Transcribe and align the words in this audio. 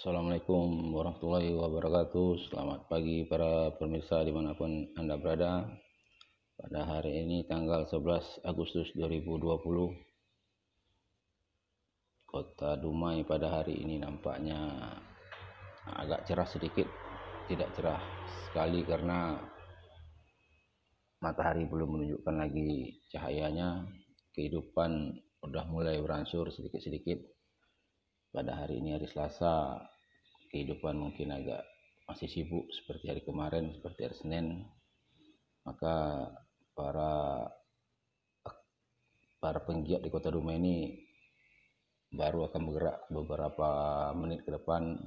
Assalamualaikum 0.00 0.96
warahmatullahi 0.96 1.52
wabarakatuh. 1.60 2.48
Selamat 2.48 2.88
pagi 2.88 3.28
para 3.28 3.68
pemirsa 3.76 4.24
di 4.24 4.32
mana 4.32 4.56
pun 4.56 4.88
Anda 4.96 5.20
berada. 5.20 5.68
Pada 6.56 6.88
hari 6.88 7.20
ini 7.20 7.44
tanggal 7.44 7.84
11 7.84 8.40
Agustus 8.48 8.88
2020 8.96 9.60
Kota 12.24 12.80
Dumai 12.80 13.28
pada 13.28 13.60
hari 13.60 13.76
ini 13.76 14.00
nampaknya 14.00 14.72
agak 15.84 16.24
cerah 16.24 16.48
sedikit. 16.48 16.88
Tidak 17.52 17.68
cerah 17.76 18.00
sekali 18.48 18.80
karena 18.88 19.36
matahari 21.20 21.68
belum 21.68 22.00
menunjukkan 22.00 22.40
lagi 22.40 23.04
cahayanya. 23.12 23.84
Kehidupan 24.32 25.12
sudah 25.44 25.68
mulai 25.68 26.00
beransur 26.00 26.48
sedikit-sedikit 26.48 27.20
pada 28.30 28.62
hari 28.62 28.78
ini 28.78 28.94
hari 28.94 29.10
Selasa 29.10 29.78
kehidupan 30.54 30.94
mungkin 30.94 31.34
agak 31.34 31.66
masih 32.06 32.30
sibuk 32.30 32.66
seperti 32.70 33.10
hari 33.10 33.22
kemarin 33.22 33.74
seperti 33.74 34.06
hari 34.06 34.16
Senin 34.18 34.46
maka 35.66 36.26
para 36.74 37.46
para 39.40 39.60
penggiat 39.62 40.02
di 40.02 40.10
kota 40.10 40.30
Dumai 40.30 40.58
ini 40.58 40.94
baru 42.10 42.50
akan 42.50 42.62
bergerak 42.66 42.98
beberapa 43.10 43.68
menit 44.18 44.42
ke 44.42 44.50
depan 44.50 44.98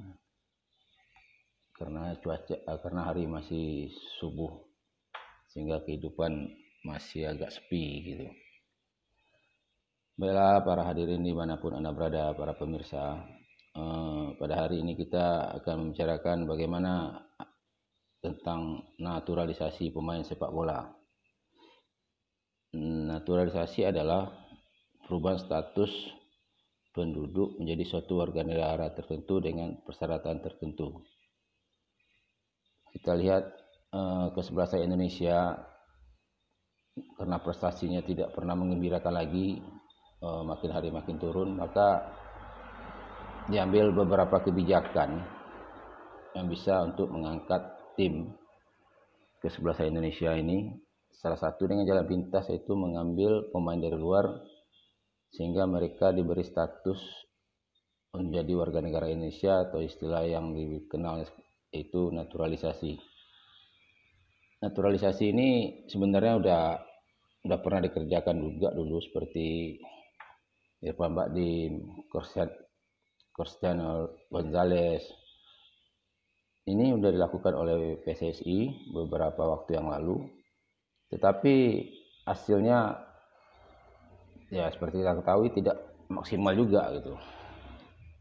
karena 1.75 2.15
cuaca 2.23 2.55
karena 2.79 3.01
hari 3.11 3.27
masih 3.27 3.91
subuh 4.19 4.63
sehingga 5.51 5.83
kehidupan 5.83 6.47
masih 6.87 7.29
agak 7.29 7.51
sepi 7.51 7.83
gitu. 8.03 8.27
Baiklah 10.13 10.61
para 10.61 10.85
hadirin 10.85 11.25
di 11.25 11.33
mana 11.33 11.57
pun 11.57 11.73
Anda 11.73 11.89
berada, 11.89 12.37
para 12.37 12.53
pemirsa. 12.53 13.17
Uh, 13.73 14.37
pada 14.37 14.61
hari 14.61 14.85
ini 14.85 14.93
kita 14.93 15.49
akan 15.57 15.89
membicarakan 15.89 16.45
bagaimana 16.45 17.17
tentang 18.21 18.93
naturalisasi 19.01 19.89
pemain 19.89 20.21
sepak 20.21 20.53
bola. 20.53 20.85
Naturalisasi 23.09 23.89
adalah 23.89 24.29
perubahan 25.01 25.41
status 25.41 25.89
penduduk 26.93 27.57
menjadi 27.57 27.97
suatu 27.97 28.21
warga 28.21 28.45
negara 28.45 28.93
tertentu 28.93 29.41
dengan 29.41 29.81
persyaratan 29.81 30.45
tertentu. 30.45 31.01
Kita 32.93 33.17
lihat 33.17 33.49
uh, 33.97 34.29
kesebelasan 34.37 34.85
Indonesia 34.85 35.57
karena 37.17 37.41
prestasinya 37.41 38.05
tidak 38.05 38.37
pernah 38.37 38.53
mengembirakan 38.53 39.17
lagi 39.17 39.57
uh, 40.23 40.41
makin 40.47 40.71
hari 40.71 40.89
makin 40.89 41.19
turun 41.19 41.59
maka 41.59 42.07
diambil 43.51 43.91
beberapa 43.91 44.39
kebijakan 44.39 45.19
yang 46.33 46.47
bisa 46.47 46.79
untuk 46.87 47.11
mengangkat 47.11 47.61
tim 47.99 48.31
kesebelasan 49.43 49.91
Indonesia 49.91 50.31
ini 50.31 50.71
salah 51.11 51.37
satu 51.37 51.67
dengan 51.67 51.83
jalan 51.83 52.07
pintas 52.07 52.47
yaitu 52.47 52.73
mengambil 52.73 53.51
pemain 53.51 53.77
dari 53.77 53.99
luar 53.99 54.25
sehingga 55.35 55.67
mereka 55.67 56.15
diberi 56.15 56.41
status 56.41 56.97
menjadi 58.13 58.53
warga 58.53 58.79
negara 58.79 59.09
Indonesia 59.09 59.65
atau 59.65 59.81
istilah 59.81 60.21
yang 60.29 60.53
dikenal 60.53 61.25
itu 61.73 62.13
naturalisasi. 62.13 63.01
Naturalisasi 64.61 65.33
ini 65.33 65.49
sebenarnya 65.89 66.33
udah 66.37 66.63
udah 67.43 67.59
pernah 67.59 67.81
dikerjakan 67.83 68.37
juga 68.39 68.71
dulu 68.71 69.01
seperti 69.01 69.75
Irfan 70.83 71.15
Bakdim, 71.15 72.03
Cristiano 73.31 74.11
Gonzalez. 74.27 75.03
Ini 76.63 76.95
sudah 76.95 77.11
dilakukan 77.11 77.53
oleh 77.55 77.99
PSSI 78.03 78.91
beberapa 78.91 79.47
waktu 79.47 79.79
yang 79.79 79.87
lalu. 79.91 80.27
Tetapi 81.11 81.55
hasilnya 82.27 82.99
ya 84.51 84.71
seperti 84.71 85.03
kita 85.03 85.19
ketahui 85.23 85.49
tidak 85.55 85.75
maksimal 86.11 86.53
juga 86.55 86.91
gitu. 86.99 87.15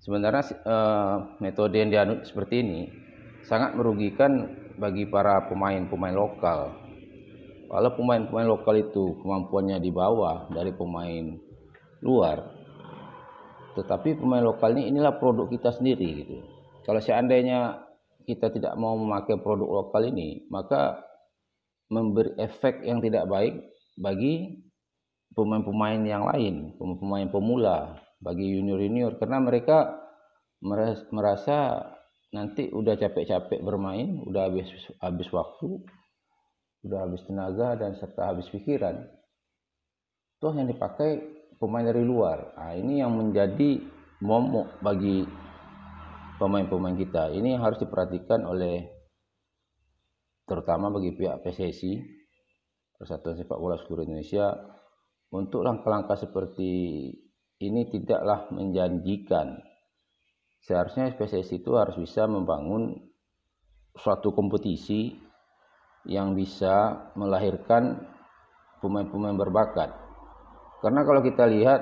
Sebenarnya 0.02 0.42
eh, 0.50 1.16
metode 1.38 1.78
yang 1.78 1.90
dianut 1.90 2.26
seperti 2.26 2.62
ini 2.62 2.80
sangat 3.46 3.74
merugikan 3.74 4.50
bagi 4.78 5.06
para 5.06 5.46
pemain-pemain 5.46 6.14
lokal. 6.14 6.74
Kalau 7.70 7.90
pemain-pemain 7.94 8.48
lokal 8.50 8.82
itu 8.82 9.18
kemampuannya 9.22 9.78
di 9.78 9.90
bawah 9.94 10.50
dari 10.50 10.74
pemain 10.74 11.51
luar. 12.02 12.44
Tetapi 13.72 14.20
pemain 14.20 14.44
lokal 14.44 14.76
ini 14.76 14.92
inilah 14.92 15.16
produk 15.16 15.48
kita 15.48 15.72
sendiri 15.72 16.08
gitu. 16.22 16.44
Kalau 16.84 17.00
seandainya 17.00 17.88
kita 18.26 18.52
tidak 18.52 18.74
mau 18.76 18.94
memakai 18.94 19.40
produk 19.40 19.82
lokal 19.82 20.06
ini 20.06 20.46
maka 20.50 21.02
memberi 21.90 22.38
efek 22.38 22.86
yang 22.86 23.02
tidak 23.02 23.26
baik 23.26 23.54
bagi 23.98 24.62
pemain-pemain 25.34 26.02
yang 26.06 26.28
lain 26.28 26.76
pemain 26.76 27.28
pemula 27.32 27.96
bagi 28.20 28.60
junior-junior. 28.60 29.16
Karena 29.16 29.40
mereka 29.40 29.96
merasa 31.08 31.86
nanti 32.32 32.72
udah 32.72 32.96
capek-capek 32.96 33.60
bermain 33.60 34.24
udah 34.24 34.48
habis 34.48 34.68
habis 35.04 35.28
waktu 35.28 35.84
udah 36.82 36.98
habis 37.04 37.20
tenaga 37.28 37.76
dan 37.76 37.92
serta 37.92 38.32
habis 38.32 38.48
pikiran 38.48 39.04
toh 40.40 40.56
yang 40.56 40.64
dipakai 40.64 41.41
pemain 41.62 41.86
dari 41.86 42.02
luar. 42.02 42.58
Nah, 42.58 42.74
ini 42.74 42.98
yang 42.98 43.14
menjadi 43.14 43.78
momok 44.18 44.82
bagi 44.82 45.22
pemain-pemain 46.42 46.98
kita. 46.98 47.30
Ini 47.30 47.54
yang 47.54 47.62
harus 47.62 47.78
diperhatikan 47.78 48.42
oleh 48.42 48.90
terutama 50.42 50.90
bagi 50.90 51.14
pihak 51.14 51.38
PSSI 51.46 52.02
Persatuan 52.98 53.38
Sepak 53.38 53.62
Bola 53.62 53.78
Seluruh 53.78 54.02
Indonesia 54.02 54.50
untuk 55.30 55.62
langkah-langkah 55.62 56.18
seperti 56.18 56.70
ini 57.62 57.86
tidaklah 57.86 58.50
menjanjikan. 58.50 59.62
Seharusnya 60.66 61.14
PSSI 61.14 61.62
itu 61.62 61.78
harus 61.78 61.94
bisa 61.94 62.26
membangun 62.26 62.90
suatu 63.94 64.34
kompetisi 64.34 65.14
yang 66.10 66.34
bisa 66.34 67.06
melahirkan 67.14 68.02
pemain-pemain 68.82 69.38
berbakat 69.38 70.01
karena 70.82 71.06
kalau 71.06 71.22
kita 71.22 71.46
lihat 71.46 71.80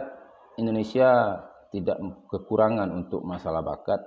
Indonesia 0.61 1.41
tidak 1.71 1.97
kekurangan 2.29 2.91
untuk 2.91 3.23
masalah 3.23 3.63
bakat. 3.63 4.03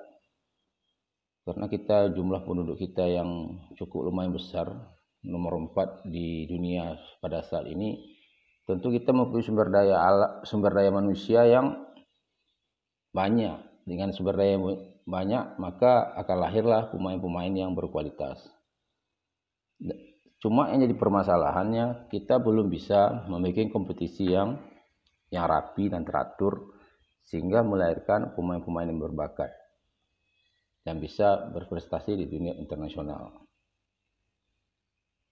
Karena 1.44 1.68
kita 1.68 2.16
jumlah 2.16 2.48
penduduk 2.48 2.80
kita 2.80 3.04
yang 3.04 3.60
cukup 3.76 4.08
lumayan 4.08 4.32
besar, 4.32 4.72
nomor 5.28 5.60
4 5.76 6.08
di 6.08 6.48
dunia 6.48 6.96
pada 7.20 7.44
saat 7.44 7.68
ini, 7.68 8.00
tentu 8.64 8.88
kita 8.88 9.12
mempunyai 9.12 9.44
sumber 9.44 9.68
daya 9.68 10.00
alat, 10.00 10.32
sumber 10.48 10.72
daya 10.72 10.92
manusia 10.92 11.44
yang 11.44 11.84
banyak. 13.12 13.60
Dengan 13.84 14.16
sumber 14.16 14.40
daya 14.40 14.56
banyak, 15.04 15.60
maka 15.60 16.16
akan 16.16 16.38
lahirlah 16.48 16.88
pemain-pemain 16.96 17.52
yang 17.52 17.76
berkualitas. 17.76 18.40
Cuma 20.40 20.72
yang 20.72 20.88
jadi 20.88 20.96
permasalahannya, 20.96 22.08
kita 22.08 22.40
belum 22.40 22.72
bisa 22.72 23.28
membuat 23.28 23.68
kompetisi 23.76 24.32
yang 24.32 24.64
yang 25.34 25.50
rapi 25.50 25.90
dan 25.90 26.06
teratur 26.06 26.78
sehingga 27.26 27.66
melahirkan 27.66 28.38
pemain-pemain 28.38 28.86
yang 28.86 29.02
berbakat 29.02 29.50
yang 30.86 31.02
bisa 31.02 31.50
berprestasi 31.50 32.14
di 32.14 32.30
dunia 32.30 32.54
internasional. 32.60 33.34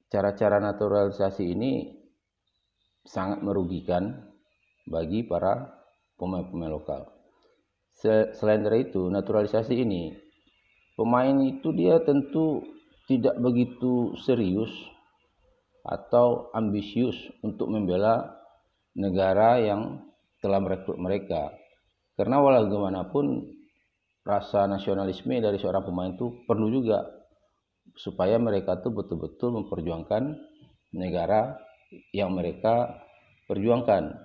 Cara-cara 0.09 0.57
naturalisasi 0.59 1.44
ini 1.45 2.01
sangat 3.06 3.45
merugikan 3.45 4.31
bagi 4.89 5.23
para 5.23 5.69
pemain-pemain 6.18 6.73
lokal. 6.73 7.01
Selain 8.33 8.65
dari 8.65 8.89
itu, 8.89 9.07
naturalisasi 9.12 9.77
ini 9.77 10.15
pemain 10.98 11.38
itu 11.45 11.69
dia 11.77 12.01
tentu 12.01 12.65
tidak 13.06 13.38
begitu 13.38 14.15
serius 14.24 14.71
atau 15.86 16.50
ambisius 16.56 17.15
untuk 17.45 17.69
membela 17.69 18.40
negara 18.97 19.61
yang 19.61 20.01
telah 20.41 20.59
merekrut 20.59 20.97
mereka. 20.97 21.53
Karena 22.17 22.41
walau 22.43 22.67
rasa 24.21 24.69
nasionalisme 24.69 25.41
dari 25.41 25.57
seorang 25.57 25.81
pemain 25.81 26.13
itu 26.13 26.45
perlu 26.45 26.69
juga 26.69 27.01
supaya 27.97 28.38
mereka 28.38 28.77
tuh 28.79 28.93
betul-betul 28.93 29.61
memperjuangkan 29.61 30.23
negara 30.93 31.57
yang 32.13 32.31
mereka 32.31 33.01
perjuangkan. 33.49 34.15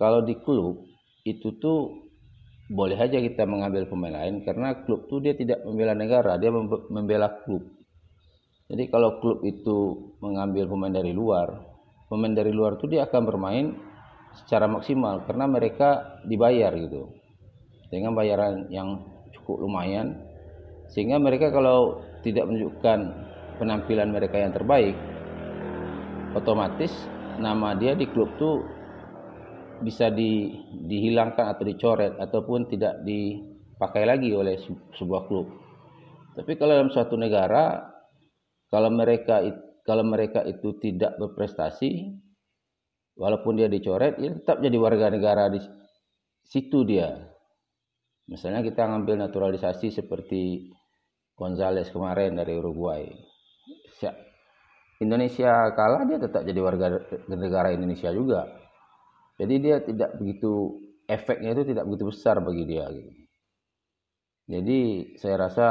Kalau 0.00 0.24
di 0.24 0.36
klub 0.40 0.84
itu 1.24 1.56
tuh 1.60 2.08
boleh 2.66 2.98
aja 2.98 3.22
kita 3.22 3.46
mengambil 3.46 3.86
pemain 3.86 4.24
lain 4.24 4.42
karena 4.42 4.82
klub 4.82 5.06
tuh 5.06 5.22
dia 5.22 5.38
tidak 5.38 5.62
membela 5.62 5.94
negara, 5.94 6.34
dia 6.40 6.50
membela 6.90 7.30
klub. 7.46 7.62
Jadi 8.66 8.90
kalau 8.90 9.22
klub 9.22 9.46
itu 9.46 10.10
mengambil 10.18 10.66
pemain 10.66 10.90
dari 10.90 11.14
luar, 11.14 11.54
pemain 12.10 12.34
dari 12.34 12.50
luar 12.50 12.74
tuh 12.82 12.90
dia 12.90 13.06
akan 13.06 13.22
bermain 13.22 13.66
secara 14.44 14.68
maksimal 14.68 15.24
karena 15.24 15.48
mereka 15.48 16.20
dibayar 16.28 16.74
gitu 16.76 17.12
dengan 17.88 18.12
bayaran 18.12 18.66
yang 18.68 19.02
cukup 19.32 19.62
lumayan 19.62 20.18
Sehingga 20.86 21.18
mereka 21.18 21.50
kalau 21.50 21.98
tidak 22.22 22.46
menunjukkan 22.46 22.98
penampilan 23.58 24.08
mereka 24.14 24.38
yang 24.38 24.54
terbaik, 24.54 24.94
otomatis 26.30 26.94
nama 27.42 27.74
dia 27.74 27.98
di 27.98 28.06
klub 28.06 28.30
tuh 28.38 28.62
bisa 29.82 30.08
di, 30.08 30.56
dihilangkan 30.88 31.52
atau 31.52 31.64
dicoret 31.66 32.16
ataupun 32.16 32.70
tidak 32.70 33.02
dipakai 33.04 34.08
lagi 34.08 34.32
oleh 34.32 34.56
sebuah 34.96 35.28
klub. 35.28 35.50
Tapi 36.36 36.52
kalau 36.56 36.72
dalam 36.76 36.92
suatu 36.92 37.16
negara, 37.18 37.92
kalau 38.72 38.88
mereka 38.92 39.42
kalau 39.86 40.02
mereka 40.02 40.42
itu 40.42 40.76
tidak 40.82 41.14
berprestasi, 41.20 42.10
walaupun 43.16 43.58
dia 43.58 43.68
dicoret, 43.72 44.20
ya 44.20 44.36
tetap 44.36 44.60
jadi 44.60 44.76
warga 44.76 45.08
negara 45.08 45.48
di 45.48 45.60
situ 46.44 46.84
dia. 46.84 47.16
Misalnya 48.28 48.62
kita 48.62 48.86
ngambil 48.86 49.26
naturalisasi 49.26 49.90
seperti 49.90 50.70
Gonzales 51.36 51.92
kemarin 51.92 52.36
dari 52.36 52.56
Uruguay. 52.56 53.04
Indonesia 54.96 55.68
kalah 55.76 56.08
dia 56.08 56.16
tetap 56.16 56.48
jadi 56.48 56.60
warga 56.60 56.96
negara 57.28 57.68
Indonesia 57.72 58.08
juga. 58.12 58.48
Jadi 59.36 59.54
dia 59.60 59.84
tidak 59.84 60.16
begitu 60.16 60.80
efeknya 61.04 61.52
itu 61.52 61.76
tidak 61.76 61.84
begitu 61.84 62.08
besar 62.08 62.40
bagi 62.40 62.64
dia. 62.64 62.88
Jadi 64.48 65.12
saya 65.20 65.36
rasa 65.36 65.68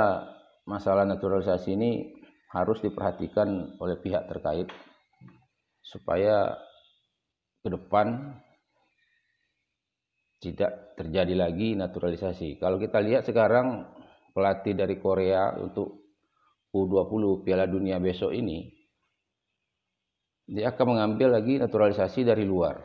masalah 0.69 1.09
naturalisasi 1.09 1.73
ini 1.73 2.13
harus 2.53 2.77
diperhatikan 2.85 3.79
oleh 3.81 3.97
pihak 3.97 4.29
terkait 4.29 4.69
supaya 5.81 6.53
ke 7.65 7.69
depan 7.73 8.37
tidak 10.37 10.93
terjadi 10.93 11.33
lagi 11.33 11.73
naturalisasi. 11.73 12.61
Kalau 12.61 12.77
kita 12.77 13.01
lihat 13.01 13.25
sekarang 13.25 13.89
pelatih 14.37 14.77
dari 14.77 15.01
Korea 15.01 15.57
untuk 15.57 16.13
U20 16.69 17.41
Piala 17.41 17.65
Dunia 17.65 17.97
besok 17.97 18.37
ini 18.37 18.69
dia 20.45 20.69
akan 20.69 20.93
mengambil 20.93 21.41
lagi 21.41 21.57
naturalisasi 21.57 22.21
dari 22.21 22.45
luar. 22.45 22.77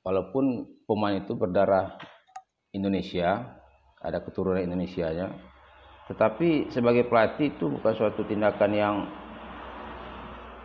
Walaupun 0.00 0.64
pemain 0.88 1.20
itu 1.20 1.36
berdarah 1.36 2.00
Indonesia, 2.72 3.60
ada 4.00 4.24
keturunan 4.24 4.64
Indonesia-nya, 4.64 5.28
tetapi 6.08 6.72
sebagai 6.72 7.04
pelatih 7.04 7.52
itu 7.52 7.68
bukan 7.68 7.92
suatu 7.92 8.24
tindakan 8.24 8.72
yang 8.72 8.96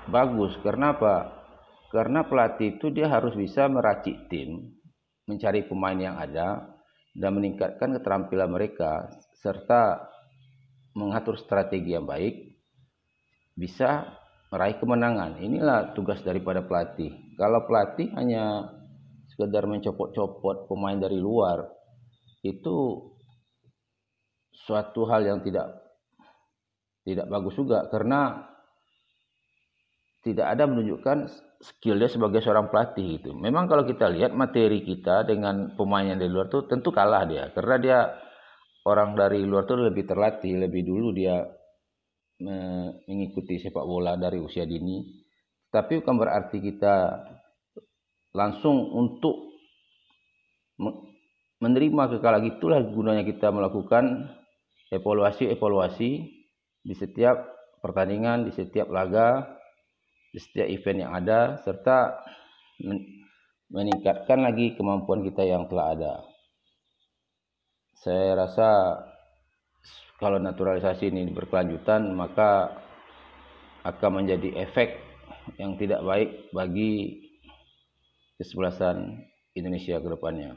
bagus. 0.08 0.56
Karena 0.64 0.96
apa? 0.96 1.41
Karena 1.92 2.24
pelatih 2.24 2.80
itu 2.80 2.88
dia 2.88 3.12
harus 3.12 3.36
bisa 3.36 3.68
meracik 3.68 4.32
tim, 4.32 4.72
mencari 5.28 5.68
pemain 5.68 6.00
yang 6.00 6.16
ada, 6.16 6.72
dan 7.12 7.36
meningkatkan 7.36 8.00
keterampilan 8.00 8.48
mereka, 8.48 9.12
serta 9.44 10.08
mengatur 10.96 11.36
strategi 11.36 11.92
yang 11.92 12.08
baik, 12.08 12.56
bisa 13.60 14.08
meraih 14.56 14.80
kemenangan. 14.80 15.44
Inilah 15.44 15.92
tugas 15.92 16.24
daripada 16.24 16.64
pelatih. 16.64 17.12
Kalau 17.36 17.68
pelatih 17.68 18.08
hanya 18.16 18.72
sekedar 19.36 19.68
mencopot-copot 19.68 20.72
pemain 20.72 20.96
dari 20.96 21.20
luar, 21.20 21.68
itu 22.44 23.00
suatu 24.56 25.08
hal 25.12 25.28
yang 25.28 25.40
tidak 25.44 25.68
tidak 27.02 27.26
bagus 27.28 27.58
juga 27.58 27.90
karena 27.90 28.46
tidak 30.22 30.54
ada 30.54 30.70
menunjukkan 30.70 31.18
skill 31.62 32.02
dia 32.02 32.10
sebagai 32.10 32.42
seorang 32.42 32.68
pelatih 32.74 33.22
itu. 33.22 33.32
Memang 33.38 33.70
kalau 33.70 33.86
kita 33.86 34.10
lihat 34.10 34.34
materi 34.34 34.82
kita 34.82 35.24
dengan 35.24 35.78
pemain 35.78 36.04
yang 36.04 36.18
dari 36.18 36.30
luar 36.34 36.50
tuh 36.50 36.66
tentu 36.66 36.90
kalah 36.90 37.24
dia 37.30 37.54
karena 37.54 37.76
dia 37.78 38.00
orang 38.90 39.14
dari 39.14 39.46
luar 39.46 39.70
tuh 39.70 39.78
lebih 39.78 40.10
terlatih, 40.10 40.58
lebih 40.58 40.82
dulu 40.82 41.14
dia 41.14 41.46
mengikuti 43.06 43.62
sepak 43.62 43.86
bola 43.86 44.18
dari 44.18 44.42
usia 44.42 44.66
dini. 44.66 45.06
Tapi 45.70 46.02
bukan 46.02 46.16
berarti 46.18 46.58
kita 46.58 46.96
langsung 48.34 48.90
untuk 48.98 49.54
menerima 51.62 52.04
kekalahan 52.18 52.58
itulah 52.58 52.82
gunanya 52.82 53.22
kita 53.22 53.54
melakukan 53.54 54.34
evaluasi-evaluasi 54.90 56.10
di 56.82 56.94
setiap 56.98 57.38
pertandingan, 57.86 58.50
di 58.50 58.52
setiap 58.52 58.90
laga, 58.90 59.61
di 60.32 60.40
setiap 60.40 60.68
event 60.68 61.00
yang 61.04 61.12
ada, 61.12 61.60
serta 61.62 62.24
meningkatkan 63.72 64.40
lagi 64.44 64.74
kemampuan 64.80 65.24
kita 65.28 65.44
yang 65.44 65.68
telah 65.68 65.96
ada. 65.96 66.14
Saya 68.00 68.34
rasa 68.34 68.98
kalau 70.18 70.40
naturalisasi 70.40 71.12
ini 71.12 71.30
berkelanjutan, 71.36 72.16
maka 72.16 72.72
akan 73.82 74.24
menjadi 74.24 74.66
efek 74.66 74.98
yang 75.58 75.76
tidak 75.78 76.02
baik 76.06 76.54
bagi 76.54 77.26
kesebelasan 78.38 79.22
Indonesia 79.58 79.98
ke 79.98 80.08
depannya. 80.08 80.54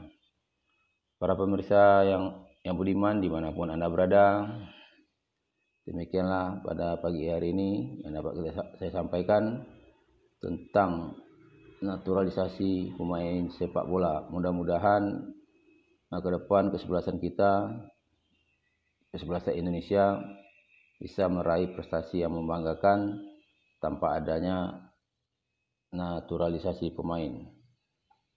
Para 1.17 1.33
pemirsa 1.33 2.05
yang 2.05 2.23
yang 2.65 2.75
budiman 2.77 3.21
di 3.21 3.29
mana 3.29 3.53
pun 3.53 3.69
Anda 3.69 3.89
berada. 3.89 4.45
Demikianlah 5.85 6.65
pada 6.65 6.97
pagi 6.97 7.29
hari 7.29 7.53
ini 7.53 8.01
yang 8.01 8.17
dapat 8.17 8.41
saya 8.81 8.89
sampaikan 8.89 9.61
tentang 10.41 11.13
naturalisasi 11.77 12.97
pemain 12.97 13.45
sepak 13.53 13.85
bola. 13.85 14.25
Mudah-mudahan 14.33 15.29
ke 16.09 16.29
depan 16.41 16.73
kesebelasan 16.73 17.21
kita, 17.21 17.69
kesebelasan 19.13 19.61
Indonesia 19.61 20.17
bisa 20.97 21.29
meraih 21.29 21.69
prestasi 21.77 22.25
yang 22.25 22.33
membanggakan 22.33 23.21
tanpa 23.77 24.17
adanya 24.17 24.89
naturalisasi 25.93 26.97
pemain. 26.97 27.45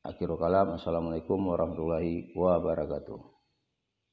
Akhirul 0.05 0.37
kalam. 0.37 0.77
Assalamualaikum 0.77 1.41
warahmatullahi 1.49 2.37
wabarakatuh. 2.37 3.38